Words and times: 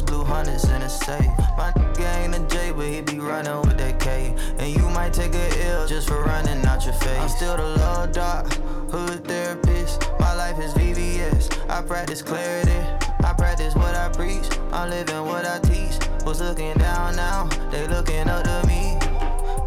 blue 0.00 0.24
hundreds 0.24 0.64
in 0.64 0.80
a 0.80 0.88
safe. 0.88 1.26
My 1.58 1.72
nigga 1.72 2.24
ain't 2.24 2.34
a 2.34 2.40
J, 2.46 2.72
but 2.72 2.86
he 2.86 3.00
be 3.02 3.18
running 3.18 3.60
with 3.60 3.76
that 3.78 3.98
K. 4.00 4.34
And 4.58 4.74
you 4.74 4.88
might 4.90 5.12
take 5.12 5.34
a 5.34 5.66
L 5.66 5.86
just 5.86 6.08
for 6.08 6.22
running 6.22 6.64
out 6.64 6.84
your 6.84 6.94
face. 6.94 7.18
I'm 7.20 7.28
still 7.28 7.56
the 7.56 7.64
love 7.64 8.12
doc, 8.12 8.46
hood 8.90 9.24
therapist. 9.26 10.08
My 10.18 10.34
life 10.34 10.58
is 10.58 10.72
VVS. 10.74 11.68
I 11.68 11.82
practice 11.82 12.22
clarity. 12.22 12.78
I 13.24 13.34
practice 13.34 13.74
what 13.74 13.94
I 13.94 14.08
preach. 14.08 14.48
I'm 14.72 14.88
living 14.88 15.24
what 15.26 15.44
I 15.44 15.58
teach. 15.58 15.98
Was 16.24 16.40
looking 16.40 16.74
down 16.74 17.16
now, 17.16 17.48
they 17.70 17.86
looking 17.88 18.28
up 18.28 18.44
to 18.44 18.66
me. 18.66 18.96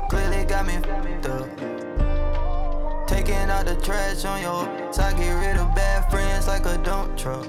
Clearly 0.09 0.45
got 0.45 0.65
me 0.65 0.75
f***ed 0.75 1.25
up. 1.27 3.07
Taking 3.07 3.49
out 3.49 3.65
the 3.65 3.75
trash 3.83 4.23
on 4.25 4.41
your 4.41 4.85
I 4.97 5.13
get 5.13 5.33
rid 5.33 5.57
of 5.57 5.75
bad 5.75 6.09
friends 6.09 6.47
like 6.47 6.65
a 6.65 6.77
dump 6.77 7.17
truck. 7.17 7.45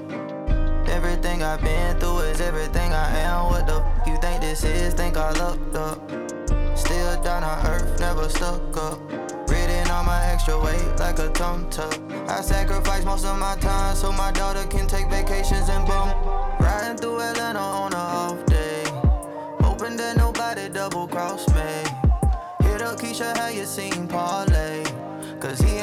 Everything 0.89 1.43
I've 1.43 1.61
been 1.61 1.99
through 1.99 2.21
is 2.21 2.41
everything 2.41 2.93
I 2.93 3.19
am. 3.19 3.47
What 3.51 3.67
the 3.67 3.75
f 3.75 4.07
you 4.07 4.17
think 4.19 4.41
this 4.41 4.65
is? 4.65 4.95
Think 4.95 5.17
I 5.17 5.33
looked 5.33 5.75
up. 5.77 5.99
Still 6.77 7.23
down 7.23 7.43
on 7.43 7.67
earth, 7.67 7.99
never 8.01 8.29
stuck 8.29 8.77
up. 8.77 8.99
Ridden 9.49 9.91
on 9.91 10.07
my 10.07 10.25
extra 10.27 10.59
weight 10.59 10.99
like 10.99 11.19
a 11.19 11.29
tum 11.31 11.69
tuck. 11.71 11.99
I 12.29 12.41
sacrifice 12.41 13.05
most 13.05 13.25
of 13.25 13.39
my 13.39 13.57
time 13.57 13.97
so 13.97 14.13
my 14.13 14.31
daughter 14.33 14.65
can 14.67 14.87
take 14.87 15.09
vacations 15.09 15.69
and 15.69 15.87
boom. 15.87 16.09
Riding 16.61 16.97
through 16.97 17.21
Atlanta 17.21 17.59
on 17.59 17.93
a 17.93 17.97
off 17.97 18.47
day. 18.47 18.85
Hoping 19.61 19.97
that 19.97 20.17
nobody 20.17 20.69
double 20.69 21.09
cross 21.09 21.47
me. 21.49 21.85
Hit 22.67 22.83
up 22.83 22.99
Keisha, 23.01 23.37
how 23.37 23.49
you 23.49 23.65
seen 23.65 24.07
Parlay? 24.09 24.85
Cause 25.41 25.61
he 25.61 25.76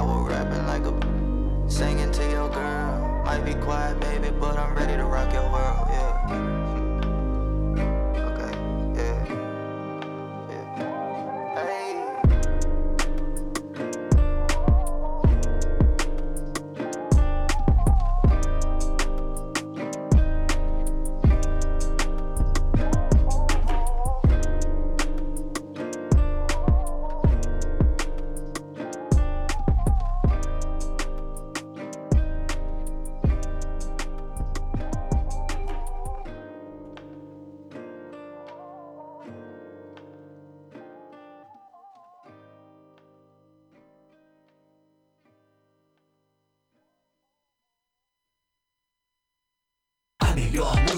I 0.00 0.02
was 0.02 0.30
rapping 0.30 0.66
like 0.66 0.86
a 0.86 1.70
singing 1.70 2.10
to 2.10 2.22
your 2.30 2.48
girl. 2.48 3.22
Might 3.22 3.44
be 3.44 3.52
quiet, 3.52 4.00
baby, 4.00 4.30
but 4.30 4.56
I'm 4.56 4.74
ready 4.74 4.96
to 4.96 5.04
rock 5.04 5.30
your 5.30 5.52
world. 5.52 5.79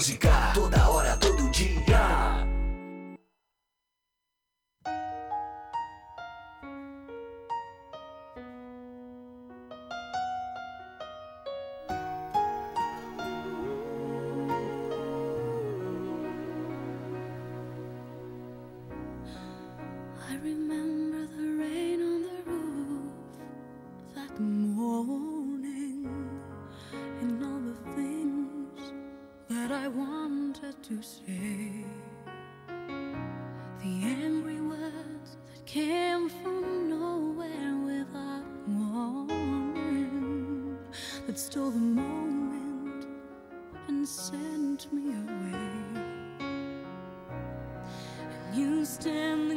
Música, 0.03 0.42
came 35.73 36.29
from 36.29 36.87
nowhere 36.87 37.75
without 37.83 38.45
warning 38.67 40.77
that 41.25 41.39
stole 41.39 41.71
the 41.71 41.79
moment 41.79 43.07
and 43.87 44.07
sent 44.07 44.93
me 44.93 45.15
away. 45.25 45.71
You 48.53 48.85
standing 48.85 49.52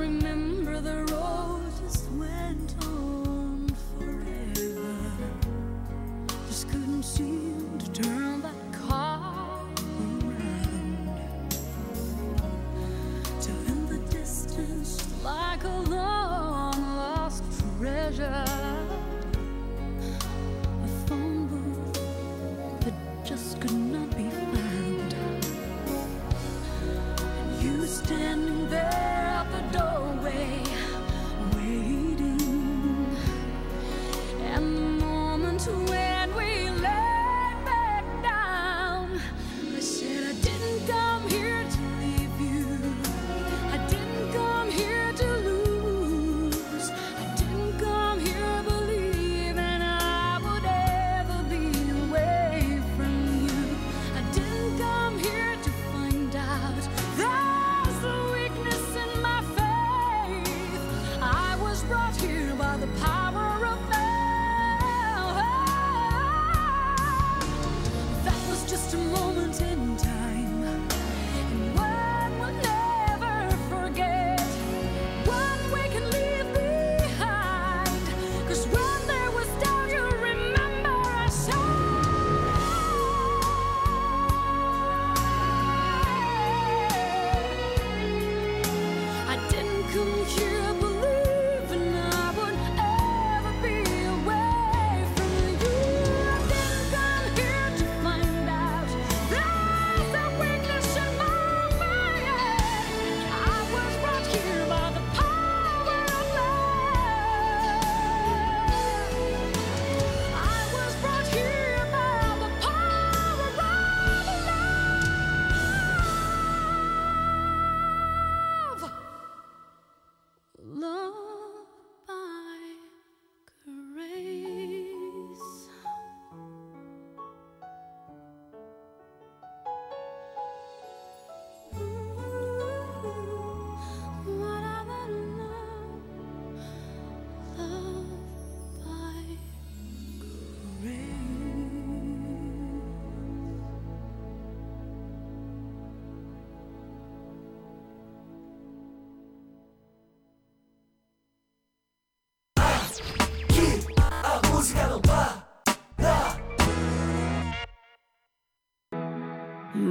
remember 0.00 0.29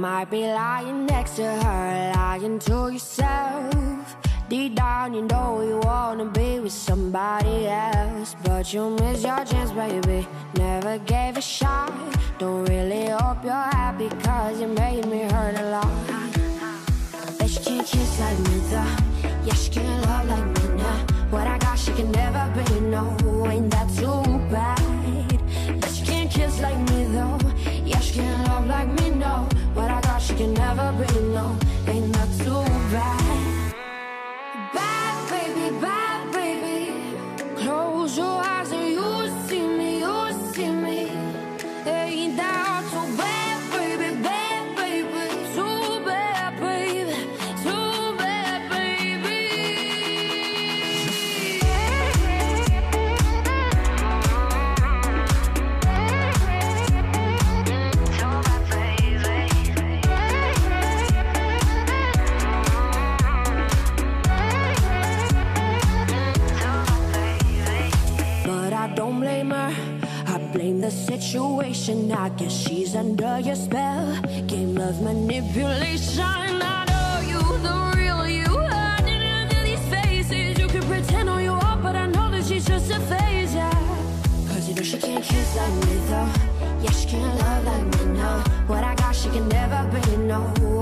might 0.00 0.30
be 0.30 0.46
lying 0.46 1.04
next 1.04 1.36
to 1.36 1.44
her, 1.44 2.12
lying 2.14 2.58
to 2.58 2.88
yourself. 2.90 4.16
Deep 4.48 4.74
down, 4.74 5.12
you 5.12 5.22
know 5.22 5.60
you 5.60 5.78
wanna 5.82 6.24
be 6.24 6.58
with 6.58 6.72
somebody 6.72 7.66
else. 7.68 8.34
But 8.42 8.72
you 8.72 8.88
miss 8.98 9.22
your 9.22 9.44
chance, 9.44 9.72
baby. 9.72 10.26
Never 10.54 10.96
gave 11.00 11.36
a 11.36 11.42
shot. 11.42 11.92
Don't 12.38 12.64
really 12.64 13.08
hope 13.08 13.44
you're 13.44 13.68
happy, 13.78 14.08
cause 14.24 14.58
you 14.58 14.68
made 14.68 15.04
me 15.06 15.20
hurt 15.32 15.60
a 15.60 15.70
lot. 15.70 15.92
Bet 17.38 17.50
she 17.50 17.60
can't 17.62 17.86
kiss 17.86 18.20
like 18.20 18.38
me, 18.38 18.56
though. 18.70 18.96
Yeah, 19.44 19.54
she 19.54 19.70
can't 19.70 20.06
love 20.06 20.26
like 20.32 20.46
me 20.56 20.76
now. 20.82 20.96
What 21.30 21.46
I 21.46 21.58
got, 21.58 21.78
she 21.78 21.92
can 21.92 22.10
never 22.10 22.44
be, 22.56 22.80
no. 22.80 23.04
Ain't 23.50 23.70
that 23.70 23.88
too 23.98 24.22
bad? 24.50 24.80
Bet 25.80 25.92
she 25.92 26.04
can't 26.06 26.30
kiss 26.30 26.58
like 26.60 26.78
me, 26.90 27.04
though. 27.14 27.38
Yeah, 27.84 28.00
she 28.00 28.14
can't 28.14 28.48
love 28.48 28.66
like 28.66 28.88
me, 28.98 29.10
no. 29.10 29.46
What 29.74 29.90
I 29.90 30.00
got, 30.00 30.20
she 30.20 30.34
can 30.34 30.52
never 30.54 30.92
be, 30.92 31.20
no. 31.34 31.56
Ain't 31.86 32.12
that 32.12 32.28
too 32.38 32.64
bad? 32.92 33.49
Situation. 71.30 72.10
I 72.10 72.28
guess 72.30 72.52
she's 72.52 72.96
under 72.96 73.38
your 73.38 73.54
spell. 73.54 74.20
Game 74.48 74.76
of 74.78 75.00
manipulation. 75.00 76.24
I 76.24 76.84
know 76.90 77.12
you, 77.32 77.40
the 77.66 77.76
real 77.96 78.26
you. 78.26 78.50
Hiding 78.68 79.22
under 79.22 79.62
these 79.62 79.84
faces. 79.94 80.58
You 80.58 80.66
can 80.66 80.82
pretend 80.82 81.30
all 81.30 81.40
you 81.40 81.52
want, 81.52 81.82
but 81.84 81.94
I 81.94 82.06
know 82.06 82.30
that 82.32 82.44
she's 82.46 82.66
just 82.66 82.90
a 82.90 82.98
phase, 83.10 83.54
yeah. 83.54 83.70
Cause 84.48 84.68
you 84.68 84.74
know 84.74 84.82
she 84.82 84.98
can't 84.98 85.22
kiss 85.22 85.56
like 85.56 85.74
me, 85.84 85.94
though. 86.10 86.30
Yeah, 86.82 86.90
she 86.90 87.06
can't 87.06 87.38
love 87.38 87.64
like 87.64 87.86
me, 87.94 88.04
no. 88.18 88.30
What 88.66 88.82
I 88.82 88.96
got, 88.96 89.14
she 89.14 89.28
can 89.30 89.48
never 89.48 89.80
be, 89.94 90.16
no. 90.16 90.79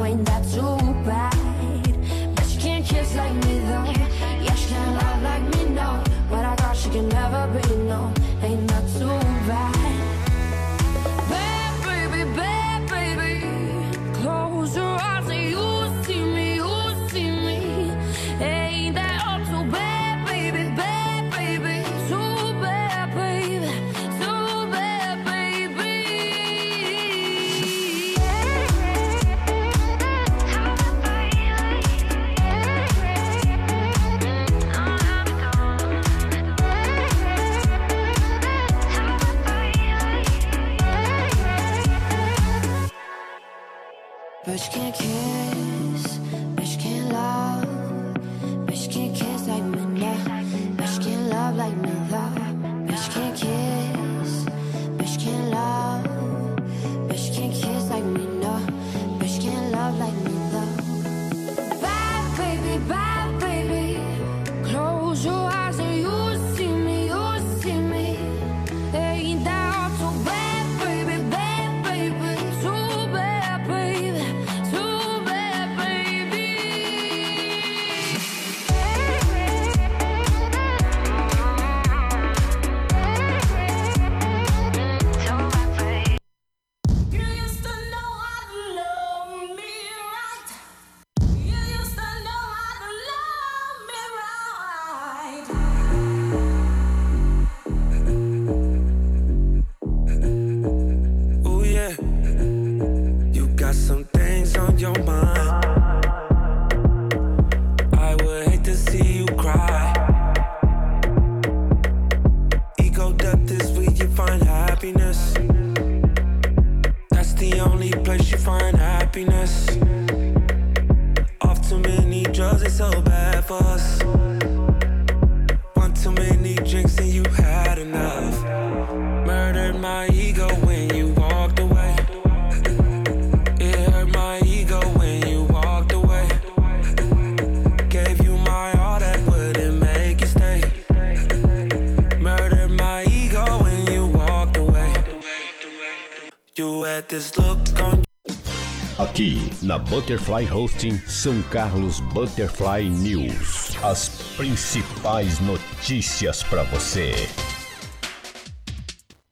Aqui 148.99 149.38
na 149.62 149.79
Butterfly 149.79 150.53
Hosting 150.53 150.99
São 151.07 151.41
Carlos 151.45 152.00
Butterfly 152.00 152.91
News. 152.91 153.83
As 153.83 154.11
principais 154.37 155.41
notícias 155.41 156.43
para 156.43 156.65
você. 156.65 157.12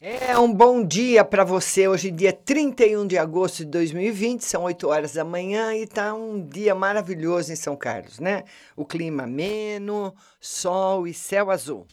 É 0.00 0.38
um 0.38 0.50
bom 0.54 0.82
dia 0.82 1.22
para 1.22 1.44
você. 1.44 1.86
Hoje, 1.86 2.10
dia 2.10 2.32
31 2.32 3.06
de 3.06 3.18
agosto 3.18 3.58
de 3.58 3.66
2020, 3.66 4.40
são 4.40 4.62
8 4.62 4.88
horas 4.88 5.12
da 5.12 5.24
manhã 5.24 5.74
e 5.74 5.86
tá 5.86 6.14
um 6.14 6.42
dia 6.42 6.74
maravilhoso 6.74 7.52
em 7.52 7.56
São 7.56 7.76
Carlos, 7.76 8.18
né? 8.18 8.44
O 8.74 8.86
clima 8.86 9.24
ameno, 9.24 10.14
sol 10.40 11.06
e 11.06 11.12
céu 11.12 11.50
azul. 11.50 11.86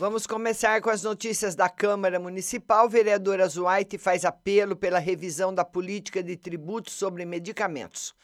Vamos 0.00 0.28
começar 0.28 0.80
com 0.80 0.90
as 0.90 1.02
notícias 1.02 1.56
da 1.56 1.68
Câmara 1.68 2.20
Municipal. 2.20 2.88
Vereadora 2.88 3.48
Zuaite 3.48 3.98
faz 3.98 4.24
apelo 4.24 4.76
pela 4.76 5.00
revisão 5.00 5.52
da 5.52 5.64
política 5.64 6.22
de 6.22 6.36
tributos 6.36 6.94
sobre 6.94 7.24
medicamentos. 7.24 8.14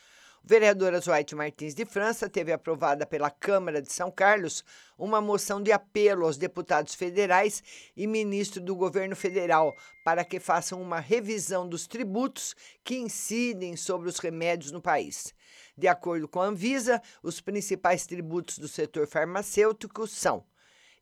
O 0.44 0.46
vereador 0.46 0.94
Azuaite 0.94 1.34
Martins 1.34 1.74
de 1.74 1.84
França 1.84 2.30
teve 2.30 2.52
aprovada 2.52 3.04
pela 3.04 3.28
Câmara 3.28 3.82
de 3.82 3.92
São 3.92 4.08
Carlos 4.08 4.64
uma 4.96 5.20
moção 5.20 5.60
de 5.60 5.72
apelo 5.72 6.26
aos 6.26 6.36
deputados 6.36 6.94
federais 6.94 7.60
e 7.96 8.06
ministro 8.06 8.60
do 8.60 8.76
governo 8.76 9.16
federal 9.16 9.74
para 10.04 10.24
que 10.24 10.38
façam 10.38 10.80
uma 10.80 11.00
revisão 11.00 11.68
dos 11.68 11.88
tributos 11.88 12.54
que 12.84 12.98
incidem 12.98 13.76
sobre 13.76 14.08
os 14.08 14.20
remédios 14.20 14.70
no 14.70 14.80
país. 14.80 15.34
De 15.76 15.88
acordo 15.88 16.28
com 16.28 16.40
a 16.40 16.46
Anvisa, 16.46 17.02
os 17.20 17.40
principais 17.40 18.06
tributos 18.06 18.58
do 18.58 18.68
setor 18.68 19.08
farmacêutico 19.08 20.06
são 20.06 20.44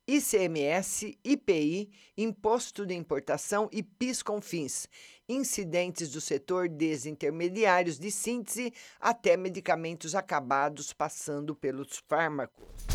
ICMS, 0.07 1.17
IPI, 1.25 1.91
Imposto 2.17 2.85
de 2.85 2.95
Importação 2.95 3.69
e 3.73 3.83
PIS/COFINS, 3.83 4.89
incidentes 5.29 6.11
do 6.11 6.21
setor 6.21 6.69
desde 6.69 7.09
intermediários 7.09 7.99
de 7.99 8.11
síntese 8.11 8.73
até 9.01 9.37
medicamentos 9.37 10.15
acabados 10.15 10.93
passando 10.93 11.55
pelos 11.55 12.03
fármacos. 12.09 12.92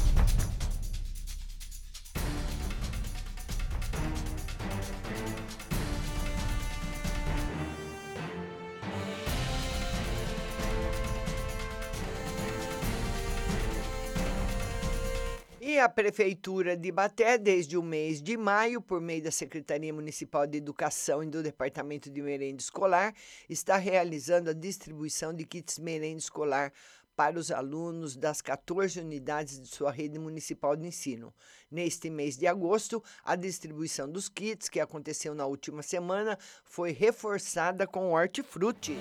A 15.80 15.88
Prefeitura 15.88 16.76
de 16.76 16.92
Baté, 16.92 17.38
desde 17.38 17.78
o 17.78 17.84
mês 17.84 18.22
de 18.22 18.36
maio, 18.36 18.82
por 18.82 19.00
meio 19.00 19.24
da 19.24 19.32
Secretaria 19.32 19.94
Municipal 19.94 20.48
de 20.48 20.58
Educação 20.58 21.24
e 21.24 21.28
do 21.28 21.44
Departamento 21.44 22.10
de 22.10 22.22
Merenda 22.22 22.62
Escolar, 22.62 23.14
está 23.48 23.78
realizando 23.78 24.50
a 24.50 24.54
distribuição 24.54 25.34
de 25.34 25.46
kits 25.46 25.78
merenda 25.78 26.18
escolar 26.18 26.74
para 27.16 27.38
os 27.38 27.52
alunos 27.52 28.16
das 28.16 28.42
14 28.42 29.00
unidades 29.00 29.60
de 29.62 29.68
sua 29.68 29.92
rede 29.92 30.18
municipal 30.18 30.76
de 30.76 30.88
ensino. 30.88 31.34
Neste 31.70 32.10
mês 32.10 32.38
de 32.38 32.48
agosto, 32.48 33.04
a 33.24 33.36
distribuição 33.36 34.10
dos 34.10 34.28
kits, 34.28 34.70
que 34.70 34.80
aconteceu 34.80 35.36
na 35.36 35.46
última 35.46 35.84
semana, 35.84 36.40
foi 36.64 36.92
reforçada 36.92 37.86
com 37.86 38.14
hortifruti. 38.14 38.98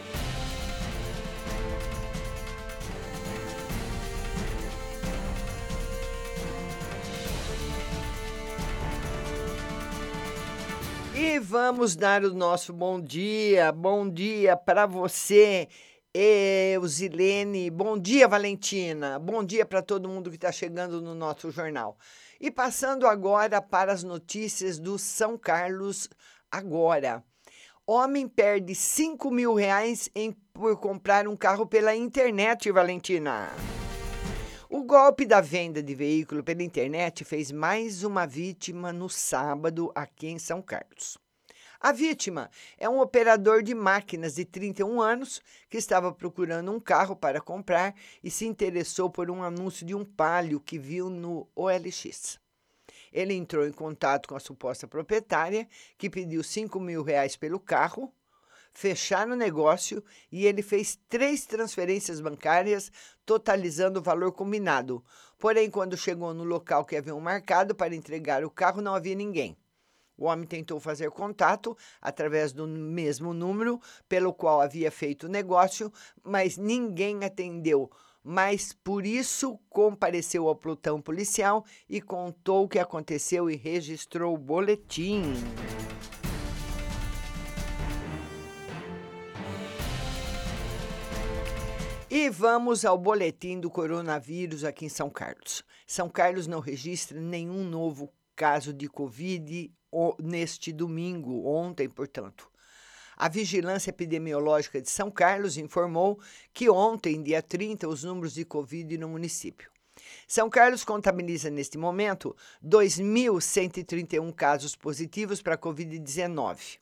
E 11.18 11.38
vamos 11.38 11.96
dar 11.96 12.22
o 12.24 12.34
nosso 12.34 12.74
bom 12.74 13.00
dia, 13.00 13.72
bom 13.72 14.06
dia 14.06 14.54
para 14.54 14.84
você, 14.84 15.66
Eusilene, 16.12 17.70
bom 17.70 17.98
dia, 17.98 18.28
Valentina, 18.28 19.18
bom 19.18 19.42
dia 19.42 19.64
para 19.64 19.80
todo 19.80 20.10
mundo 20.10 20.28
que 20.28 20.36
está 20.36 20.52
chegando 20.52 21.00
no 21.00 21.14
nosso 21.14 21.50
jornal. 21.50 21.96
E 22.38 22.50
passando 22.50 23.06
agora 23.06 23.62
para 23.62 23.94
as 23.94 24.02
notícias 24.02 24.78
do 24.78 24.98
São 24.98 25.38
Carlos 25.38 26.06
agora. 26.50 27.24
Homem 27.86 28.28
perde 28.28 28.74
5 28.74 29.30
mil 29.30 29.54
reais 29.54 30.10
em, 30.14 30.32
por 30.52 30.78
comprar 30.78 31.26
um 31.26 31.34
carro 31.34 31.66
pela 31.66 31.96
internet, 31.96 32.70
Valentina. 32.70 33.48
O 34.76 34.84
golpe 34.84 35.24
da 35.24 35.40
venda 35.40 35.82
de 35.82 35.94
veículo 35.94 36.44
pela 36.44 36.62
internet 36.62 37.24
fez 37.24 37.50
mais 37.50 38.04
uma 38.04 38.26
vítima 38.26 38.92
no 38.92 39.08
sábado 39.08 39.90
aqui 39.94 40.26
em 40.26 40.38
São 40.38 40.60
Carlos. 40.60 41.16
A 41.80 41.92
vítima 41.92 42.50
é 42.76 42.86
um 42.86 43.00
operador 43.00 43.62
de 43.62 43.74
máquinas 43.74 44.34
de 44.34 44.44
31 44.44 45.00
anos 45.00 45.40
que 45.70 45.78
estava 45.78 46.12
procurando 46.12 46.70
um 46.70 46.78
carro 46.78 47.16
para 47.16 47.40
comprar 47.40 47.94
e 48.22 48.30
se 48.30 48.44
interessou 48.44 49.08
por 49.08 49.30
um 49.30 49.42
anúncio 49.42 49.86
de 49.86 49.94
um 49.94 50.04
Palio 50.04 50.60
que 50.60 50.78
viu 50.78 51.08
no 51.08 51.48
OLX. 51.56 52.38
Ele 53.10 53.32
entrou 53.32 53.66
em 53.66 53.72
contato 53.72 54.28
com 54.28 54.36
a 54.36 54.40
suposta 54.40 54.86
proprietária, 54.86 55.66
que 55.96 56.10
pediu 56.10 56.44
5 56.44 56.78
mil 56.78 57.02
reais 57.02 57.34
pelo 57.34 57.58
carro, 57.58 58.12
fecharam 58.76 59.32
o 59.32 59.36
negócio 59.36 60.04
e 60.30 60.44
ele 60.44 60.60
fez 60.60 60.98
três 61.08 61.46
transferências 61.46 62.20
bancárias, 62.20 62.92
totalizando 63.24 64.00
o 64.00 64.02
valor 64.02 64.32
combinado. 64.32 65.02
Porém, 65.38 65.70
quando 65.70 65.96
chegou 65.96 66.34
no 66.34 66.44
local 66.44 66.84
que 66.84 66.94
haviam 66.94 67.18
marcado 67.18 67.74
para 67.74 67.94
entregar 67.94 68.44
o 68.44 68.50
carro, 68.50 68.82
não 68.82 68.94
havia 68.94 69.14
ninguém. 69.14 69.56
O 70.18 70.26
homem 70.26 70.46
tentou 70.46 70.78
fazer 70.78 71.10
contato 71.10 71.76
através 72.02 72.52
do 72.52 72.66
mesmo 72.66 73.32
número 73.32 73.80
pelo 74.06 74.32
qual 74.32 74.60
havia 74.60 74.90
feito 74.90 75.24
o 75.24 75.30
negócio, 75.30 75.90
mas 76.22 76.58
ninguém 76.58 77.24
atendeu. 77.24 77.90
Mas 78.22 78.74
por 78.74 79.06
isso 79.06 79.58
compareceu 79.70 80.48
ao 80.48 80.56
plutão 80.56 81.00
policial 81.00 81.64
e 81.88 82.00
contou 82.00 82.64
o 82.64 82.68
que 82.68 82.78
aconteceu 82.78 83.48
e 83.48 83.56
registrou 83.56 84.34
o 84.34 84.38
boletim. 84.38 85.22
E 92.18 92.30
vamos 92.30 92.86
ao 92.86 92.96
boletim 92.96 93.60
do 93.60 93.68
coronavírus 93.68 94.64
aqui 94.64 94.86
em 94.86 94.88
São 94.88 95.10
Carlos. 95.10 95.62
São 95.86 96.08
Carlos 96.08 96.46
não 96.46 96.60
registra 96.60 97.20
nenhum 97.20 97.62
novo 97.62 98.10
caso 98.34 98.72
de 98.72 98.88
Covid 98.88 99.70
neste 100.22 100.72
domingo, 100.72 101.46
ontem, 101.46 101.90
portanto. 101.90 102.50
A 103.18 103.28
Vigilância 103.28 103.90
Epidemiológica 103.90 104.80
de 104.80 104.88
São 104.88 105.10
Carlos 105.10 105.58
informou 105.58 106.18
que 106.54 106.70
ontem, 106.70 107.22
dia 107.22 107.42
30, 107.42 107.86
os 107.86 108.02
números 108.02 108.32
de 108.32 108.46
Covid 108.46 108.96
no 108.96 109.10
município. 109.10 109.70
São 110.26 110.48
Carlos 110.48 110.84
contabiliza 110.84 111.50
neste 111.50 111.76
momento 111.76 112.34
2.131 112.64 114.32
casos 114.32 114.74
positivos 114.74 115.42
para 115.42 115.58
Covid-19 115.58 116.78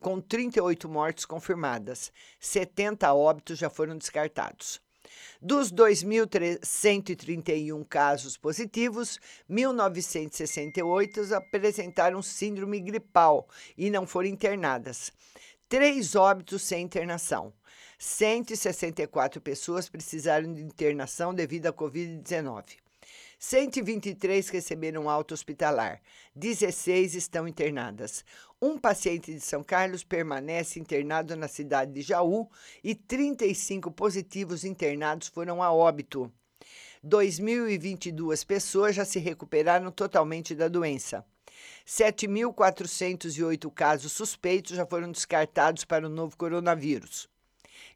com 0.00 0.20
38 0.20 0.88
mortes 0.88 1.24
confirmadas. 1.24 2.10
70 2.40 3.14
óbitos 3.14 3.58
já 3.58 3.70
foram 3.70 3.96
descartados. 3.96 4.82
Dos 5.40 5.72
2.131 5.72 7.86
casos 7.86 8.36
positivos, 8.36 9.18
1.968 9.50 11.32
apresentaram 11.32 12.22
síndrome 12.22 12.78
gripal 12.80 13.48
e 13.76 13.90
não 13.90 14.06
foram 14.06 14.28
internadas. 14.28 15.10
Três 15.68 16.14
óbitos 16.14 16.62
sem 16.62 16.82
internação. 16.82 17.52
164 17.98 19.40
pessoas 19.40 19.88
precisaram 19.88 20.52
de 20.52 20.62
internação 20.62 21.34
devido 21.34 21.66
à 21.66 21.72
Covid-19. 21.72 22.76
123 23.38 24.48
receberam 24.48 25.10
alta 25.10 25.34
hospitalar, 25.34 26.00
16 26.34 27.14
estão 27.14 27.46
internadas. 27.46 28.24
Um 28.66 28.78
paciente 28.78 29.30
de 29.30 29.40
São 29.40 29.62
Carlos 29.62 30.02
permanece 30.02 30.80
internado 30.80 31.36
na 31.36 31.46
cidade 31.46 31.92
de 31.92 32.00
Jaú 32.00 32.48
e 32.82 32.94
35 32.94 33.90
positivos 33.90 34.64
internados 34.64 35.28
foram 35.28 35.62
a 35.62 35.70
óbito. 35.70 36.32
2.022 37.04 38.46
pessoas 38.46 38.96
já 38.96 39.04
se 39.04 39.18
recuperaram 39.18 39.90
totalmente 39.90 40.54
da 40.54 40.66
doença. 40.66 41.22
7.408 41.86 43.70
casos 43.70 44.12
suspeitos 44.12 44.74
já 44.74 44.86
foram 44.86 45.12
descartados 45.12 45.84
para 45.84 46.06
o 46.06 46.10
novo 46.10 46.34
coronavírus. 46.34 47.28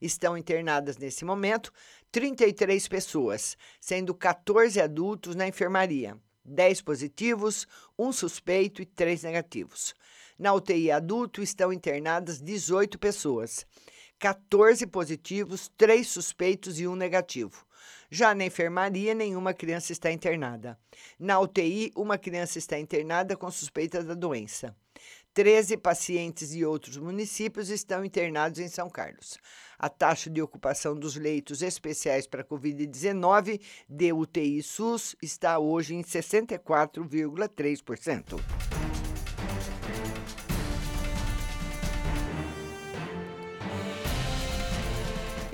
Estão 0.03 0.37
internadas 0.37 0.99
nesse 0.99 1.25
momento 1.25 1.73
33 2.13 2.87
pessoas, 2.89 3.57
sendo 3.81 4.15
14 4.15 4.79
adultos 4.83 5.35
na 5.35 5.49
enfermaria, 5.49 6.15
10 6.45 6.83
positivos, 6.83 7.67
um 7.99 8.13
suspeito 8.13 8.83
e 8.83 8.85
3 8.85 9.23
negativos. 9.23 9.95
Na 10.39 10.55
UTI 10.55 10.93
adulto 10.93 11.43
estão 11.43 11.73
internadas 11.73 12.41
18 12.41 12.97
pessoas, 12.97 13.67
14 14.21 14.87
positivos, 14.87 15.69
3 15.77 16.07
suspeitos 16.07 16.79
e 16.79 16.87
um 16.87 16.95
negativo. 16.95 17.67
Já 18.09 18.33
na 18.37 18.45
enfermaria, 18.45 19.15
nenhuma 19.15 19.53
criança 19.53 19.91
está 19.91 20.13
internada. 20.13 20.79
Na 21.19 21.41
UTI, 21.41 21.91
uma 21.97 22.17
criança 22.17 22.57
está 22.57 22.79
internada 22.79 23.37
com 23.37 23.51
suspeita 23.51 24.01
da 24.03 24.15
doença. 24.15 24.77
13 25.35 25.77
pacientes 25.77 26.51
de 26.51 26.65
outros 26.65 26.97
municípios 26.97 27.69
estão 27.69 28.05
internados 28.05 28.61
em 28.61 28.69
São 28.69 28.89
Carlos. 28.89 29.39
A 29.77 29.89
taxa 29.89 30.31
de 30.31 30.41
ocupação 30.41 30.97
dos 30.97 31.17
leitos 31.17 31.63
especiais 31.63 32.29
para 32.29 32.45
Covid-19 32.45 33.61
de 33.89 34.13
UTI 34.13 34.63
SUS 34.63 35.17
está 35.21 35.59
hoje 35.59 35.97
em 35.97 36.03
64,3%. 36.03 38.88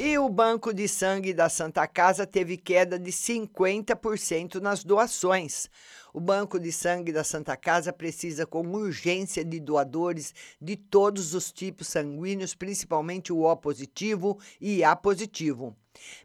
E 0.06 0.18
o 0.18 0.28
Banco 0.28 0.74
de 0.74 0.86
Sangue 0.86 1.32
da 1.32 1.48
Santa 1.48 1.88
Casa 1.88 2.26
teve 2.26 2.58
queda 2.58 2.98
de 2.98 3.10
50% 3.10 4.56
nas 4.56 4.84
doações. 4.84 5.70
O 6.12 6.20
Banco 6.20 6.60
de 6.60 6.70
Sangue 6.70 7.10
da 7.10 7.24
Santa 7.24 7.56
Casa 7.56 7.90
precisa 7.90 8.44
com 8.44 8.60
urgência 8.66 9.42
de 9.42 9.58
doadores 9.58 10.34
de 10.60 10.76
todos 10.76 11.32
os 11.32 11.50
tipos 11.50 11.88
sanguíneos, 11.88 12.54
principalmente 12.54 13.32
o 13.32 13.44
O 13.44 13.56
positivo 13.56 14.38
e 14.60 14.84
A 14.84 14.94
positivo. 14.94 15.74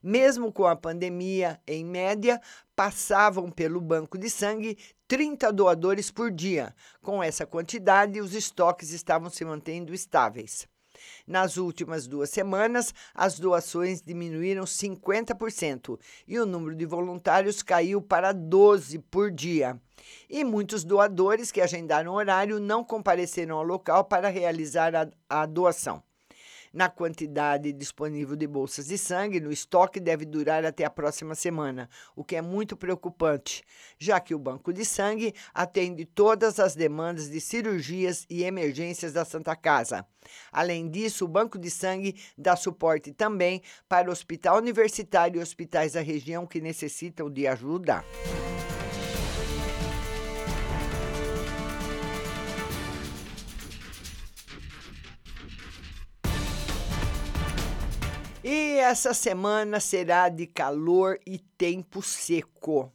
Mesmo 0.03 0.51
com 0.51 0.65
a 0.65 0.75
pandemia, 0.75 1.57
em 1.65 1.86
média, 1.86 2.41
passavam 2.75 3.50
pelo 3.50 3.79
banco 3.79 4.17
de 4.17 4.29
sangue 4.29 4.77
30 5.07 5.53
doadores 5.53 6.12
por 6.12 6.29
dia. 6.31 6.75
Com 7.01 7.24
essa 7.24 7.45
quantidade, 7.45 8.19
os 8.19 8.33
estoques 8.33 8.91
estavam 8.91 9.29
se 9.29 9.45
mantendo 9.45 9.93
estáveis. 9.93 10.67
Nas 11.27 11.57
últimas 11.57 12.07
duas 12.07 12.29
semanas, 12.29 12.93
as 13.13 13.39
doações 13.39 14.01
diminuíram 14.01 14.63
50% 14.63 15.99
e 16.27 16.39
o 16.39 16.45
número 16.45 16.75
de 16.75 16.85
voluntários 16.85 17.61
caiu 17.61 18.01
para 18.01 18.31
12 18.31 18.99
por 18.99 19.31
dia. 19.31 19.79
E 20.29 20.43
muitos 20.43 20.83
doadores 20.83 21.51
que 21.51 21.61
agendaram 21.61 22.13
horário 22.13 22.59
não 22.59 22.83
compareceram 22.83 23.57
ao 23.57 23.63
local 23.63 24.05
para 24.05 24.29
realizar 24.29 24.95
a, 24.95 25.09
a 25.29 25.45
doação 25.45 26.01
na 26.73 26.89
quantidade 26.89 27.71
disponível 27.73 28.35
de 28.35 28.47
bolsas 28.47 28.88
de 28.88 28.97
sangue 28.97 29.39
no 29.39 29.51
estoque 29.51 29.99
deve 29.99 30.25
durar 30.25 30.65
até 30.65 30.85
a 30.85 30.89
próxima 30.89 31.35
semana, 31.35 31.89
o 32.15 32.23
que 32.23 32.35
é 32.35 32.41
muito 32.41 32.75
preocupante, 32.77 33.63
já 33.97 34.19
que 34.19 34.35
o 34.35 34.39
banco 34.39 34.71
de 34.73 34.85
sangue 34.85 35.33
atende 35.53 36.05
todas 36.05 36.59
as 36.59 36.75
demandas 36.75 37.29
de 37.29 37.39
cirurgias 37.41 38.25
e 38.29 38.43
emergências 38.43 39.13
da 39.13 39.25
Santa 39.25 39.55
Casa. 39.55 40.05
Além 40.51 40.89
disso, 40.89 41.25
o 41.25 41.27
banco 41.27 41.57
de 41.57 41.69
sangue 41.69 42.15
dá 42.38 42.55
suporte 42.55 43.13
também 43.13 43.61
para 43.88 44.09
o 44.09 44.11
hospital 44.11 44.57
universitário 44.57 45.39
e 45.39 45.43
hospitais 45.43 45.93
da 45.93 46.01
região 46.01 46.45
que 46.45 46.61
necessitam 46.61 47.29
de 47.29 47.47
ajuda. 47.47 48.03
E 58.41 58.78
essa 58.78 59.13
semana 59.13 59.82
será 59.82 60.30
de 60.30 60.47
calor 60.47 61.19
e 61.28 61.39
tempo 61.58 62.02
seco. 62.02 62.89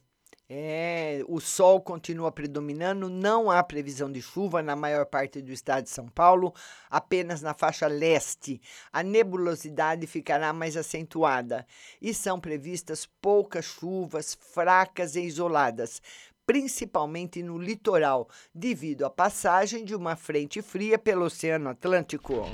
É, 0.49 1.23
o 1.27 1.39
sol 1.39 1.81
continua 1.81 2.31
predominando, 2.31 3.09
não 3.09 3.51
há 3.51 3.63
previsão 3.63 4.11
de 4.11 4.23
chuva 4.23 4.63
na 4.63 4.75
maior 4.75 5.05
parte 5.05 5.41
do 5.43 5.51
estado 5.51 5.83
de 5.83 5.91
São 5.91 6.07
Paulo, 6.07 6.51
apenas 6.89 7.43
na 7.43 7.53
faixa 7.53 7.85
leste. 7.85 8.59
A 8.91 9.03
nebulosidade 9.03 10.07
ficará 10.07 10.51
mais 10.51 10.75
acentuada 10.75 11.65
e 12.01 12.11
são 12.11 12.39
previstas 12.39 13.07
poucas 13.21 13.65
chuvas 13.65 14.33
fracas 14.33 15.15
e 15.15 15.21
isoladas, 15.21 16.01
principalmente 16.45 17.43
no 17.43 17.59
litoral, 17.59 18.27
devido 18.53 19.05
à 19.05 19.11
passagem 19.11 19.85
de 19.85 19.95
uma 19.95 20.15
frente 20.15 20.61
fria 20.63 20.97
pelo 20.97 21.25
Oceano 21.25 21.69
Atlântico. 21.69 22.45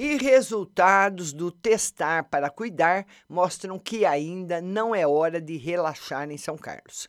E 0.00 0.16
resultados 0.16 1.32
do 1.32 1.50
testar 1.50 2.22
para 2.30 2.48
cuidar 2.48 3.04
mostram 3.28 3.80
que 3.80 4.06
ainda 4.06 4.60
não 4.60 4.94
é 4.94 5.04
hora 5.04 5.40
de 5.40 5.56
relaxar 5.56 6.30
em 6.30 6.38
São 6.38 6.56
Carlos. 6.56 7.08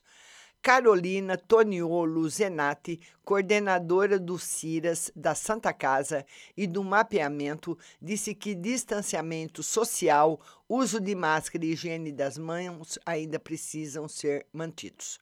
Carolina 0.60 1.38
Toniolo 1.38 2.28
Zenati, 2.28 3.00
coordenadora 3.24 4.18
do 4.18 4.40
CIRAS 4.40 5.12
da 5.16 5.36
Santa 5.36 5.72
Casa 5.72 6.26
e 6.58 6.66
do 6.66 6.84
mapeamento, 6.84 7.78
disse 8.02 8.34
que 8.34 8.56
distanciamento 8.56 9.62
social, 9.62 10.40
uso 10.70 11.02
de 11.02 11.16
máscara 11.16 11.66
e 11.66 11.72
higiene 11.72 12.12
das 12.12 12.38
mãos 12.38 13.00
ainda 13.06 13.40
precisam 13.40 14.08
ser 14.08 14.46
mantidos 14.54 15.20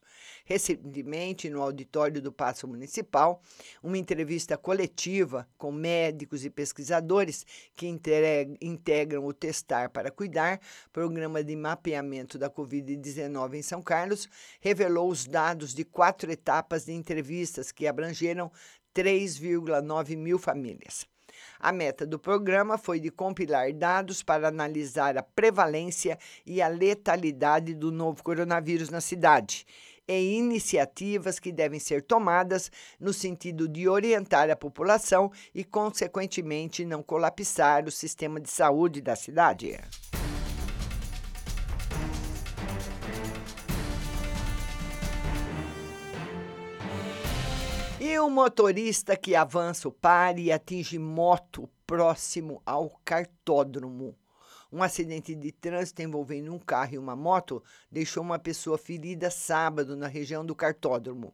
recentemente 0.47 1.49
no 1.49 1.61
auditório 1.61 2.21
do 2.21 2.31
Paço 2.31 2.67
Municipal, 2.67 3.41
uma 3.83 3.97
entrevista 3.97 4.57
coletiva 4.57 5.47
com 5.57 5.71
médicos 5.71 6.45
e 6.45 6.49
pesquisadores 6.49 7.45
que 7.75 7.87
integram 7.87 9.25
o 9.25 9.33
Testar 9.33 9.89
para 9.89 10.09
Cuidar, 10.09 10.59
programa 10.93 11.43
de 11.43 11.55
mapeamento 11.55 12.37
da 12.37 12.49
Covid-19 12.49 13.55
em 13.55 13.61
São 13.61 13.81
Carlos, 13.81 14.29
revelou 14.61 15.09
os 15.09 15.25
dados 15.25 15.73
de 15.73 15.83
quatro 15.83 16.31
etapas 16.31 16.85
de 16.85 16.93
entrevistas 16.93 17.71
que 17.71 17.85
abrangeram 17.85 18.49
3,9 18.95 20.15
mil 20.15 20.39
famílias. 20.39 21.05
A 21.59 21.71
meta 21.71 22.05
do 22.05 22.19
programa 22.19 22.77
foi 22.77 22.99
de 22.99 23.09
compilar 23.09 23.71
dados 23.73 24.23
para 24.23 24.47
analisar 24.47 25.17
a 25.17 25.23
prevalência 25.23 26.17
e 26.45 26.61
a 26.61 26.67
letalidade 26.67 27.73
do 27.73 27.91
novo 27.91 28.23
coronavírus 28.23 28.89
na 28.89 29.01
cidade 29.01 29.65
e 30.07 30.37
iniciativas 30.37 31.37
que 31.37 31.51
devem 31.51 31.79
ser 31.79 32.01
tomadas 32.01 32.71
no 32.99 33.11
sentido 33.11 33.67
de 33.67 33.89
orientar 33.89 34.49
a 34.49 34.55
população 34.55 35.31
e, 35.53 35.63
consequentemente, 35.63 36.85
não 36.85 37.03
colapsar 37.03 37.85
o 37.85 37.91
sistema 37.91 38.39
de 38.39 38.49
saúde 38.49 39.01
da 39.01 39.15
cidade. 39.15 39.77
E 48.17 48.19
o 48.19 48.31
motorista 48.31 49.15
que 49.15 49.35
avança 49.35 49.87
o 49.87 49.91
pare 49.91 50.45
e 50.45 50.51
atinge 50.51 50.97
moto 50.97 51.69
próximo 51.85 52.63
ao 52.65 52.89
cartódromo. 53.05 54.17
Um 54.71 54.81
acidente 54.81 55.35
de 55.35 55.51
trânsito 55.51 56.01
envolvendo 56.01 56.51
um 56.51 56.57
carro 56.57 56.95
e 56.95 56.97
uma 56.97 57.15
moto 57.15 57.63
deixou 57.91 58.23
uma 58.23 58.39
pessoa 58.39 58.75
ferida 58.75 59.29
sábado 59.29 59.95
na 59.95 60.07
região 60.07 60.43
do 60.43 60.55
cartódromo. 60.55 61.31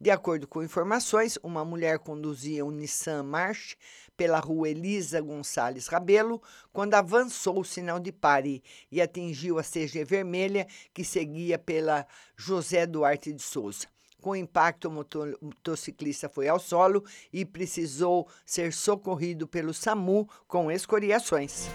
De 0.00 0.10
acordo 0.10 0.48
com 0.48 0.62
informações, 0.62 1.38
uma 1.42 1.66
mulher 1.66 1.98
conduzia 1.98 2.64
um 2.64 2.70
Nissan 2.70 3.22
March 3.22 3.74
pela 4.16 4.38
rua 4.38 4.70
Elisa 4.70 5.20
Gonçalves 5.20 5.86
Rabelo 5.86 6.40
quando 6.72 6.94
avançou 6.94 7.60
o 7.60 7.64
sinal 7.64 8.00
de 8.00 8.10
pare 8.10 8.62
e 8.90 9.02
atingiu 9.02 9.58
a 9.58 9.62
CG 9.62 10.02
vermelha 10.02 10.66
que 10.94 11.04
seguia 11.04 11.58
pela 11.58 12.06
José 12.34 12.86
Duarte 12.86 13.34
de 13.34 13.42
Souza. 13.42 13.94
Com 14.26 14.34
impacto, 14.34 14.88
o 14.88 14.90
motociclista 14.90 16.28
foi 16.28 16.48
ao 16.48 16.58
solo 16.58 17.04
e 17.32 17.44
precisou 17.44 18.26
ser 18.44 18.72
socorrido 18.72 19.46
pelo 19.46 19.72
SAMU 19.72 20.28
com 20.48 20.68
escoriações. 20.68 21.68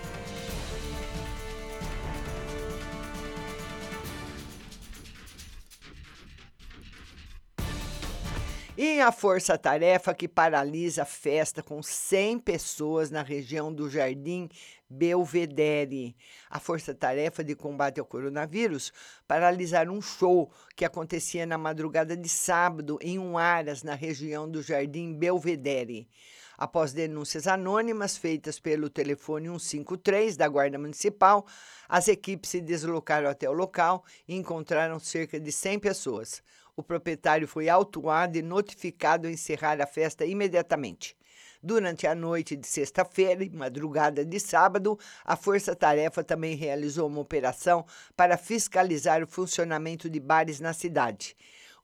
E 8.83 8.99
a 8.99 9.11
força-tarefa 9.11 10.11
que 10.11 10.27
paralisa 10.27 11.03
a 11.03 11.05
festa 11.05 11.61
com 11.61 11.83
100 11.83 12.39
pessoas 12.39 13.11
na 13.11 13.21
região 13.21 13.71
do 13.71 13.87
Jardim 13.87 14.49
Belvedere. 14.89 16.15
A 16.49 16.59
força-tarefa 16.59 17.43
de 17.43 17.53
combate 17.53 17.99
ao 17.99 18.07
coronavírus 18.07 18.91
paralisaram 19.27 19.93
um 19.93 20.01
show 20.01 20.51
que 20.75 20.83
acontecia 20.83 21.45
na 21.45 21.59
madrugada 21.59 22.17
de 22.17 22.27
sábado 22.27 22.97
em 23.03 23.19
um 23.19 23.37
Aras, 23.37 23.83
na 23.83 23.93
região 23.93 24.49
do 24.49 24.63
Jardim 24.63 25.13
Belvedere. 25.13 26.09
Após 26.57 26.91
denúncias 26.91 27.45
anônimas 27.45 28.17
feitas 28.17 28.59
pelo 28.59 28.89
telefone 28.89 29.47
153 29.47 30.35
da 30.35 30.47
Guarda 30.47 30.79
Municipal, 30.79 31.45
as 31.87 32.07
equipes 32.07 32.49
se 32.49 32.59
deslocaram 32.59 33.29
até 33.29 33.47
o 33.47 33.53
local 33.53 34.03
e 34.27 34.35
encontraram 34.35 34.97
cerca 34.97 35.39
de 35.39 35.51
100 35.51 35.77
pessoas. 35.77 36.41
O 36.75 36.83
proprietário 36.83 37.47
foi 37.47 37.69
autuado 37.69 38.37
e 38.37 38.41
notificado 38.41 39.27
a 39.27 39.31
encerrar 39.31 39.81
a 39.81 39.87
festa 39.87 40.25
imediatamente. 40.25 41.15
Durante 41.63 42.07
a 42.07 42.15
noite 42.15 42.55
de 42.55 42.65
sexta-feira 42.65 43.43
e 43.43 43.49
madrugada 43.49 44.25
de 44.25 44.39
sábado, 44.39 44.97
a 45.23 45.35
Força 45.35 45.75
Tarefa 45.75 46.23
também 46.23 46.55
realizou 46.55 47.07
uma 47.07 47.19
operação 47.19 47.85
para 48.15 48.35
fiscalizar 48.35 49.21
o 49.21 49.27
funcionamento 49.27 50.09
de 50.09 50.19
bares 50.19 50.59
na 50.59 50.73
cidade. 50.73 51.35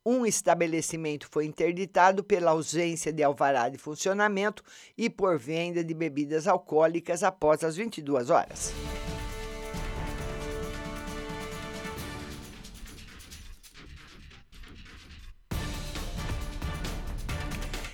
Um 0.04 0.26
estabelecimento 0.26 1.28
foi 1.30 1.46
interditado 1.46 2.24
pela 2.24 2.52
ausência 2.52 3.12
de 3.12 3.22
alvará 3.22 3.70
de 3.70 3.78
funcionamento 3.78 4.64
e 4.98 5.10
por 5.10 5.38
venda 5.38 5.84
de 5.84 5.94
bebidas 5.94 6.48
alcoólicas 6.48 7.22
após 7.24 7.64
as 7.64 7.76
22 7.76 8.30
horas. 8.30 8.74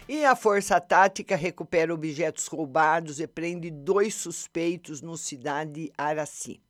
E 0.07 0.25
a 0.25 0.35
Força 0.35 0.81
Tática 0.81 1.33
recupera 1.33 1.93
objetos 1.93 2.47
roubados 2.47 3.21
e 3.21 3.27
prende 3.27 3.71
dois 3.71 4.13
suspeitos 4.13 5.01
no 5.01 5.17
Cidade 5.17 5.93
Araci. 5.97 6.61